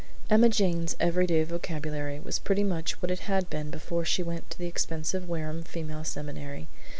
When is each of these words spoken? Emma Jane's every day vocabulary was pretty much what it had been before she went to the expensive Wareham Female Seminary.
Emma 0.31 0.49
Jane's 0.49 0.95
every 0.99 1.27
day 1.27 1.43
vocabulary 1.43 2.19
was 2.19 2.39
pretty 2.39 2.63
much 2.63 2.99
what 3.03 3.11
it 3.11 3.19
had 3.29 3.51
been 3.51 3.69
before 3.69 4.03
she 4.03 4.23
went 4.23 4.49
to 4.49 4.57
the 4.57 4.65
expensive 4.65 5.29
Wareham 5.29 5.61
Female 5.61 6.03
Seminary. 6.03 6.67